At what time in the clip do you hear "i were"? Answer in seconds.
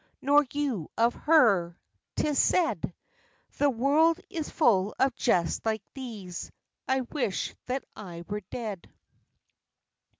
7.95-8.41